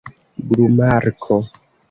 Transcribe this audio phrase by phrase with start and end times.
[0.49, 1.37] glumarko